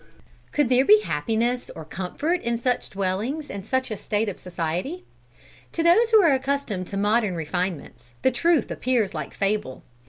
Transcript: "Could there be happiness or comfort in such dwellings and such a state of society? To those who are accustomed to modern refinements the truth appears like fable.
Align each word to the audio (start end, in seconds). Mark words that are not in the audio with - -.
"Could 0.51 0.69
there 0.69 0.83
be 0.83 1.01
happiness 1.03 1.69
or 1.75 1.85
comfort 1.85 2.41
in 2.41 2.57
such 2.57 2.89
dwellings 2.89 3.51
and 3.51 3.63
such 3.63 3.91
a 3.91 3.95
state 3.95 4.29
of 4.29 4.39
society? 4.39 5.05
To 5.73 5.83
those 5.83 6.09
who 6.09 6.23
are 6.23 6.33
accustomed 6.33 6.87
to 6.87 6.97
modern 6.97 7.35
refinements 7.35 8.15
the 8.23 8.31
truth 8.31 8.71
appears 8.71 9.13
like 9.13 9.35
fable. 9.35 9.83